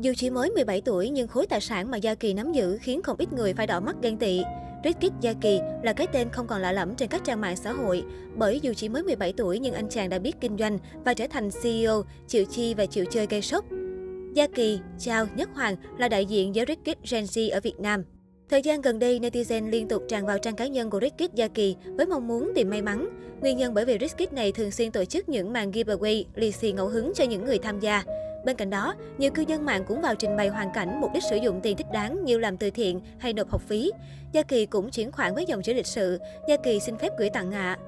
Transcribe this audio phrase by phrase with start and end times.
[0.00, 3.02] Dù chỉ mới 17 tuổi nhưng khối tài sản mà Gia Kỳ nắm giữ khiến
[3.02, 4.42] không ít người phải đỏ mắt ghen tị.
[4.84, 7.72] Rizkit Gia Kỳ là cái tên không còn lạ lẫm trên các trang mạng xã
[7.72, 8.02] hội,
[8.36, 11.26] bởi dù chỉ mới 17 tuổi nhưng anh chàng đã biết kinh doanh và trở
[11.30, 13.64] thành CEO, chịu chi và chịu chơi gây sốc.
[14.34, 18.04] Gia Kỳ, Chao, Nhất Hoàng là đại diện giới Rizkit Gen Z ở Việt Nam.
[18.48, 21.48] Thời gian gần đây, netizen liên tục tràn vào trang cá nhân của Rizkit Gia
[21.48, 23.08] Kỳ với mong muốn tìm may mắn.
[23.40, 26.72] Nguyên nhân bởi vì Rizkit này thường xuyên tổ chức những màn giveaway, lì xì
[26.72, 28.04] ngẫu hứng cho những người tham gia.
[28.44, 31.22] Bên cạnh đó, nhiều cư dân mạng cũng vào trình bày hoàn cảnh mục đích
[31.30, 33.92] sử dụng tiền thích đáng như làm từ thiện hay nộp học phí.
[34.32, 37.30] Gia Kỳ cũng chuyển khoản với dòng chữ lịch sự, Gia Kỳ xin phép gửi
[37.30, 37.78] tặng ạ.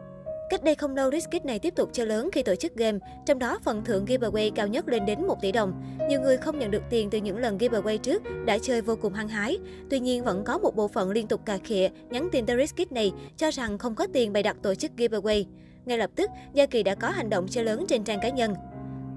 [0.50, 3.38] Cách đây không lâu, Riskit này tiếp tục chơi lớn khi tổ chức game, trong
[3.38, 5.82] đó phần thưởng giveaway cao nhất lên đến 1 tỷ đồng.
[6.08, 9.12] Nhiều người không nhận được tiền từ những lần giveaway trước đã chơi vô cùng
[9.12, 9.58] hăng hái.
[9.90, 12.92] Tuy nhiên, vẫn có một bộ phận liên tục cà khịa, nhắn tin tới Riskit
[12.92, 15.44] này cho rằng không có tiền bày đặt tổ chức giveaway.
[15.84, 18.54] Ngay lập tức, Gia Kỳ đã có hành động chơi lớn trên trang cá nhân.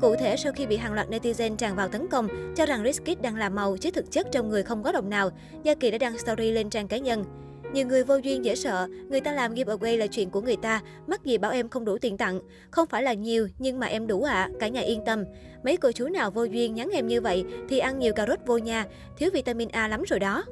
[0.02, 3.16] Cụ thể, sau khi bị hàng loạt netizen tràn vào tấn công, cho rằng Rizkid
[3.22, 5.30] đang làm màu chứ thực chất trong người không có đồng nào,
[5.63, 7.26] Gia Kỳ đã đăng story lên trang cá nhân.
[7.74, 10.82] Nhiều người vô duyên dễ sợ, người ta làm giveaway là chuyện của người ta,
[11.07, 12.40] mắc gì bảo em không đủ tiền tặng.
[12.71, 15.23] Không phải là nhiều, nhưng mà em đủ ạ, à, cả nhà yên tâm.
[15.63, 18.40] Mấy cô chú nào vô duyên nhắn em như vậy thì ăn nhiều cà rốt
[18.46, 18.85] vô nha,
[19.18, 20.43] thiếu vitamin A lắm rồi đó.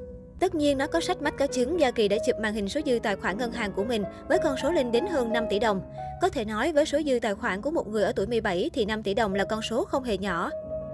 [0.44, 2.80] Tất nhiên nó có sách mách có chứng Gia Kỳ đã chụp màn hình số
[2.86, 5.60] dư tài khoản ngân hàng của mình với con số lên đến hơn 5 tỷ
[5.60, 5.82] đồng.
[6.22, 8.86] Có thể nói với số dư tài khoản của một người ở tuổi 17 thì
[8.86, 10.50] 5 tỷ đồng là con số không hề nhỏ.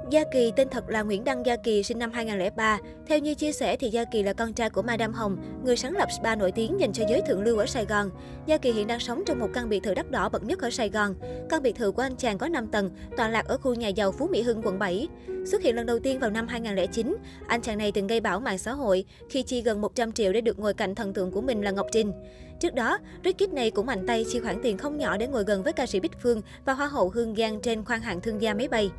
[0.10, 2.80] Gia Kỳ tên thật là Nguyễn Đăng Gia Kỳ, sinh năm 2003.
[3.08, 5.98] Theo như chia sẻ thì Gia Kỳ là con trai của Madame Hồng, người sáng
[5.98, 8.10] lập spa nổi tiếng dành cho giới thượng lưu ở Sài Gòn.
[8.46, 10.70] Gia Kỳ hiện đang sống trong một căn biệt thự đắt đỏ bậc nhất ở
[10.70, 11.16] Sài Gòn.
[11.50, 14.12] Căn biệt thự của anh chàng có 5 tầng, tọa lạc ở khu nhà giàu
[14.12, 15.08] Phú Mỹ Hưng, quận 7.
[15.46, 17.16] Xuất hiện lần đầu tiên vào năm 2009,
[17.48, 20.42] anh chàng này từng gây bão mạng xã hội khi chi gần 100 triệu để
[20.42, 22.12] được ngồi cạnh thần tượng của mình là Ngọc Trinh.
[22.60, 25.64] Trước đó, Rickit này cũng mạnh tay chi khoản tiền không nhỏ để ngồi gần
[25.64, 28.54] với ca sĩ Bích Phương và Hoa hậu Hương Giang trên khoang hạng thương gia
[28.54, 28.92] máy bay.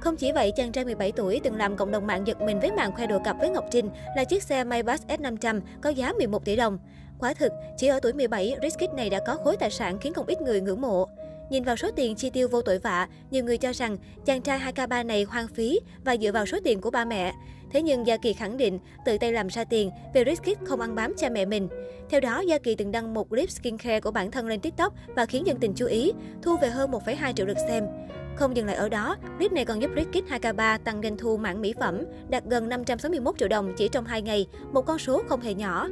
[0.00, 2.72] Không chỉ vậy, chàng trai 17 tuổi từng làm cộng đồng mạng giật mình với
[2.72, 6.44] màn khoe đồ cặp với Ngọc Trinh là chiếc xe Maybach S500 có giá 11
[6.44, 6.78] tỷ đồng.
[7.18, 10.26] Quả thực, chỉ ở tuổi 17, Rizkid này đã có khối tài sản khiến không
[10.26, 11.08] ít người ngưỡng mộ.
[11.50, 14.58] Nhìn vào số tiền chi tiêu vô tội vạ, nhiều người cho rằng chàng trai
[14.58, 17.32] 2K3 này hoang phí và dựa vào số tiền của ba mẹ.
[17.70, 20.94] Thế nhưng Gia Kỳ khẳng định tự tay làm ra tiền vì Rizkid không ăn
[20.94, 21.68] bám cha mẹ mình.
[22.10, 25.26] Theo đó, Gia Kỳ từng đăng một clip skincare của bản thân lên TikTok và
[25.26, 27.84] khiến dân tình chú ý, thu về hơn 1,2 triệu lượt xem.
[28.38, 31.60] Không dừng lại ở đó, clip này còn giúp Rickit 2K3 tăng doanh thu mảng
[31.60, 35.40] mỹ phẩm, đạt gần 561 triệu đồng chỉ trong 2 ngày, một con số không
[35.40, 35.88] hề nhỏ.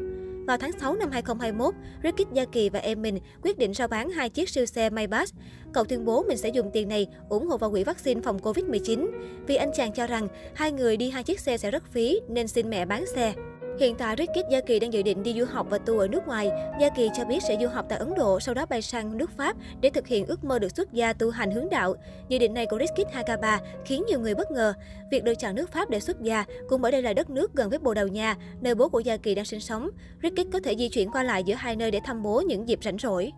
[0.46, 4.10] Vào tháng 6 năm 2021, Rickit Gia Kỳ và em mình quyết định rao bán
[4.10, 5.28] hai chiếc siêu xe Maybach.
[5.72, 9.08] Cậu tuyên bố mình sẽ dùng tiền này ủng hộ vào quỹ vaccine phòng Covid-19.
[9.46, 12.48] Vì anh chàng cho rằng hai người đi hai chiếc xe sẽ rất phí nên
[12.48, 13.34] xin mẹ bán xe.
[13.80, 16.26] Hiện tại, Rickit Gia Kỳ đang dự định đi du học và tour ở nước
[16.26, 16.50] ngoài.
[16.80, 19.30] Gia Kỳ cho biết sẽ du học tại Ấn Độ, sau đó bay sang nước
[19.36, 21.94] Pháp để thực hiện ước mơ được xuất gia tu hành hướng đạo.
[22.28, 24.74] Dự định này của Rickit Hakaba khiến nhiều người bất ngờ.
[25.10, 27.70] Việc được chọn nước Pháp để xuất gia cũng bởi đây là đất nước gần
[27.70, 29.90] với Bồ Đào Nha, nơi bố của Gia Kỳ đang sinh sống.
[30.22, 32.78] Rickit có thể di chuyển qua lại giữa hai nơi để thăm bố những dịp
[32.82, 33.32] rảnh rỗi.